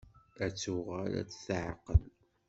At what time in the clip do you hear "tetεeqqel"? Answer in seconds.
1.29-2.01